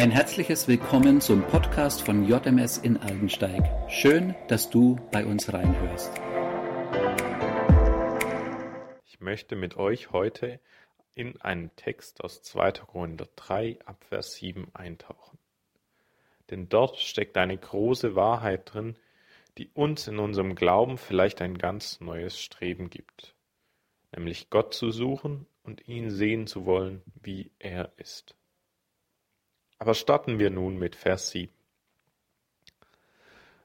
[0.00, 3.62] Ein herzliches Willkommen zum Podcast von JMS in Aldensteig.
[3.90, 6.10] Schön, dass du bei uns reinhörst.
[9.04, 10.58] Ich möchte mit euch heute
[11.14, 12.72] in einen Text aus 2.
[12.86, 15.38] Korinther 3 ab Vers 7 eintauchen.
[16.48, 18.96] Denn dort steckt eine große Wahrheit drin,
[19.58, 23.34] die uns in unserem Glauben vielleicht ein ganz neues Streben gibt,
[24.16, 28.34] nämlich Gott zu suchen und ihn sehen zu wollen, wie er ist.
[29.82, 31.50] Aber starten wir nun mit Vers 7.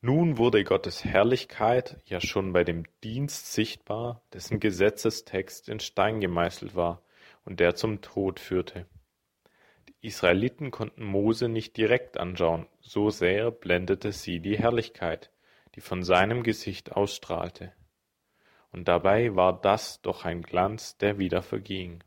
[0.00, 6.74] Nun wurde Gottes Herrlichkeit ja schon bei dem Dienst sichtbar, dessen Gesetzestext in Stein gemeißelt
[6.74, 7.02] war
[7.44, 8.86] und der zum Tod führte.
[9.86, 15.30] Die Israeliten konnten Mose nicht direkt anschauen, so sehr blendete sie die Herrlichkeit,
[15.74, 17.74] die von seinem Gesicht ausstrahlte.
[18.72, 22.02] Und dabei war das doch ein Glanz, der wieder verging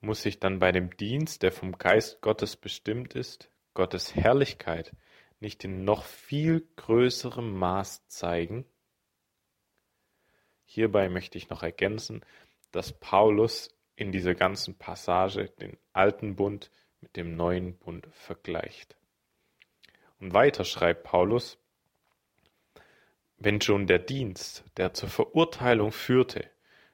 [0.00, 4.92] muss sich dann bei dem Dienst, der vom Geist Gottes bestimmt ist, Gottes Herrlichkeit
[5.40, 8.64] nicht in noch viel größerem Maß zeigen?
[10.64, 12.24] Hierbei möchte ich noch ergänzen,
[12.70, 18.96] dass Paulus in dieser ganzen Passage den alten Bund mit dem neuen Bund vergleicht.
[20.20, 21.58] Und weiter schreibt Paulus,
[23.38, 26.50] wenn schon der Dienst, der zur Verurteilung führte,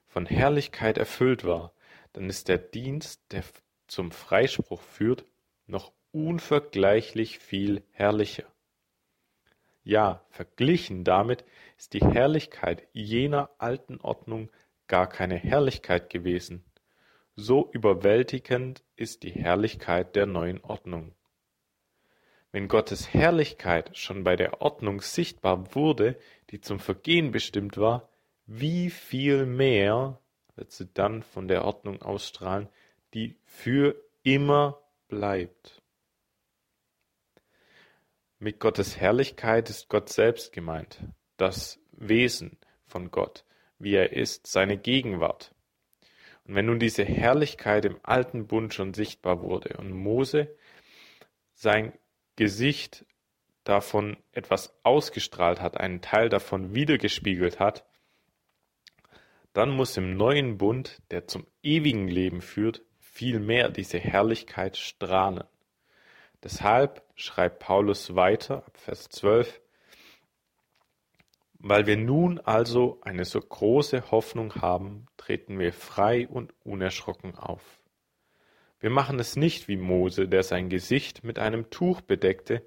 [0.06, 1.72] von Herrlichkeit erfüllt war,
[2.16, 3.44] dann ist der Dienst, der
[3.88, 5.26] zum Freispruch führt,
[5.66, 8.46] noch unvergleichlich viel herrlicher.
[9.84, 11.44] Ja, verglichen damit
[11.76, 14.50] ist die Herrlichkeit jener alten Ordnung
[14.86, 16.64] gar keine Herrlichkeit gewesen.
[17.34, 21.14] So überwältigend ist die Herrlichkeit der neuen Ordnung.
[22.50, 28.08] Wenn Gottes Herrlichkeit schon bei der Ordnung sichtbar wurde, die zum Vergehen bestimmt war,
[28.46, 30.18] wie viel mehr
[30.56, 32.68] wird sie dann von der Ordnung ausstrahlen,
[33.14, 35.82] die für immer bleibt.
[38.38, 40.98] Mit Gottes Herrlichkeit ist Gott selbst gemeint,
[41.36, 43.44] das Wesen von Gott,
[43.78, 45.54] wie er ist, seine Gegenwart.
[46.44, 50.54] Und wenn nun diese Herrlichkeit im alten Bund schon sichtbar wurde und Mose
[51.54, 51.92] sein
[52.36, 53.06] Gesicht
[53.64, 57.84] davon etwas ausgestrahlt hat, einen Teil davon wiedergespiegelt hat,
[59.56, 65.44] dann muss im neuen Bund, der zum ewigen Leben führt, vielmehr diese Herrlichkeit strahlen.
[66.42, 69.62] Deshalb schreibt Paulus weiter ab Vers 12,
[71.54, 77.80] weil wir nun also eine so große Hoffnung haben, treten wir frei und unerschrocken auf.
[78.78, 82.62] Wir machen es nicht wie Mose, der sein Gesicht mit einem Tuch bedeckte,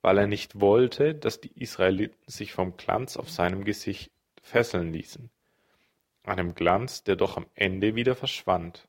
[0.00, 5.30] weil er nicht wollte, dass die Israeliten sich vom Glanz auf seinem Gesicht fesseln ließen
[6.30, 8.88] einem Glanz, der doch am Ende wieder verschwand.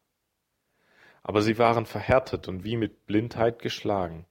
[1.24, 4.26] Aber sie waren verhärtet und wie mit Blindheit geschlagen.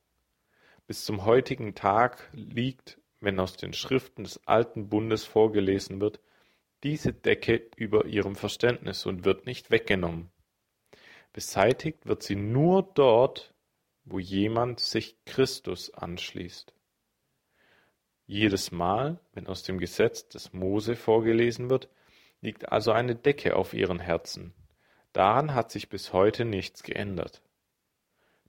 [0.87, 6.21] Bis zum heutigen Tag liegt, wenn aus den Schriften des alten Bundes vorgelesen wird,
[6.83, 10.31] diese Decke über ihrem Verständnis und wird nicht weggenommen.
[11.33, 13.55] Beseitigt wird sie nur dort,
[14.05, 16.73] wo jemand sich Christus anschließt.
[18.27, 21.89] Jedes Mal, wenn aus dem Gesetz des Mose vorgelesen wird,
[22.41, 24.55] liegt also eine Decke auf ihren Herzen.
[25.13, 27.43] Daran hat sich bis heute nichts geändert.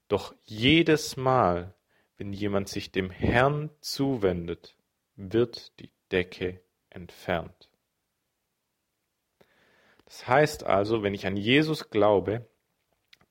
[0.07, 1.73] Doch jedes Mal,
[2.17, 4.75] wenn jemand sich dem Herrn zuwendet,
[5.15, 7.69] wird die Decke entfernt.
[10.05, 12.45] Das heißt also, wenn ich an Jesus glaube,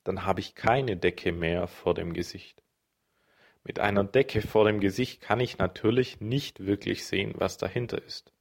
[0.02, 2.62] dann habe ich keine Decke mehr vor dem Gesicht.
[3.62, 8.32] Mit einer Decke vor dem Gesicht kann ich natürlich nicht wirklich sehen, was dahinter ist.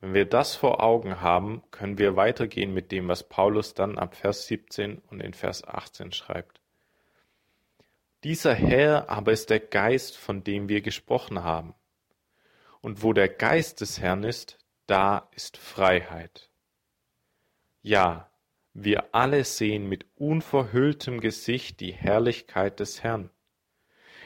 [0.00, 4.14] Wenn wir das vor Augen haben, können wir weitergehen mit dem, was Paulus dann ab
[4.14, 6.60] Vers 17 und in Vers 18 schreibt.
[8.22, 11.74] Dieser Herr aber ist der Geist, von dem wir gesprochen haben.
[12.80, 16.50] Und wo der Geist des Herrn ist, da ist Freiheit.
[17.82, 18.30] Ja,
[18.72, 23.30] wir alle sehen mit unverhülltem Gesicht die Herrlichkeit des Herrn.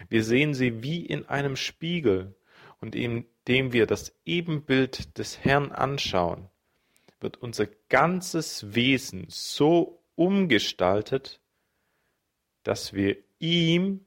[0.09, 2.35] Wir sehen sie wie in einem Spiegel,
[2.83, 2.97] und
[3.45, 6.49] indem wir das Ebenbild des Herrn anschauen,
[7.21, 11.41] wird unser ganzes Wesen so umgestaltet,
[12.63, 14.05] dass wir ihm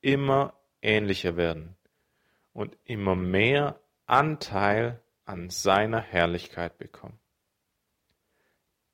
[0.00, 1.76] immer ähnlicher werden
[2.52, 7.18] und immer mehr Anteil an seiner Herrlichkeit bekommen.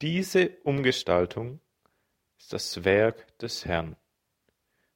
[0.00, 1.60] Diese Umgestaltung
[2.38, 3.96] ist das Werk des Herrn.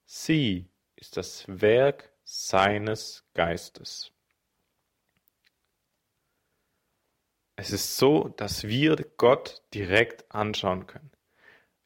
[0.05, 4.15] Sie ist das Werk seines Geistes.
[7.57, 11.13] Es ist so, dass wir Gott direkt anschauen können.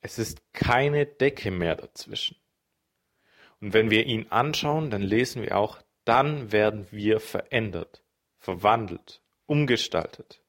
[0.00, 2.36] Es ist keine Decke mehr dazwischen.
[3.60, 8.02] Und wenn wir ihn anschauen, dann lesen wir auch, dann werden wir verändert,
[8.38, 10.42] verwandelt, umgestaltet.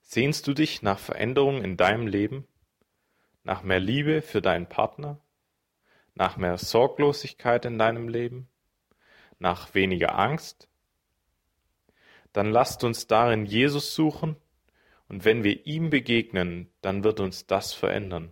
[0.00, 2.46] Sehnst du dich nach Veränderung in deinem Leben?
[3.42, 5.20] Nach mehr Liebe für deinen Partner?
[6.14, 8.48] Nach mehr Sorglosigkeit in deinem Leben?
[9.38, 10.68] Nach weniger Angst?
[12.36, 14.36] Dann lasst uns darin Jesus suchen
[15.08, 18.30] und wenn wir ihm begegnen, dann wird uns das verändern.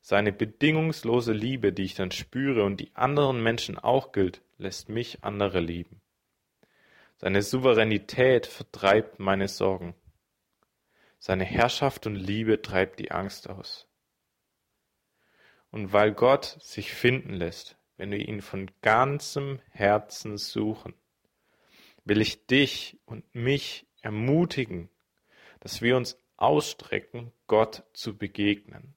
[0.00, 5.22] Seine bedingungslose Liebe, die ich dann spüre und die anderen Menschen auch gilt, lässt mich
[5.22, 6.00] andere lieben.
[7.16, 9.94] Seine Souveränität vertreibt meine Sorgen.
[11.20, 13.86] Seine Herrschaft und Liebe treibt die Angst aus.
[15.70, 20.92] Und weil Gott sich finden lässt, wenn wir ihn von ganzem Herzen suchen,
[22.04, 24.88] will ich dich und mich ermutigen,
[25.60, 28.94] dass wir uns ausstrecken, Gott zu begegnen.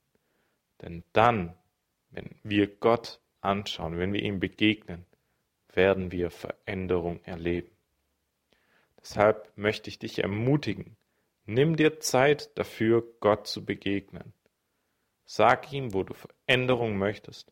[0.82, 1.56] Denn dann,
[2.10, 5.06] wenn wir Gott anschauen, wenn wir ihm begegnen,
[5.74, 7.72] werden wir Veränderung erleben.
[9.02, 10.96] Deshalb möchte ich dich ermutigen,
[11.46, 14.34] nimm dir Zeit dafür, Gott zu begegnen.
[15.26, 17.52] Sag ihm, wo du Veränderung möchtest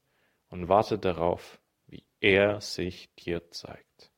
[0.50, 4.11] und warte darauf, wie er sich dir zeigt.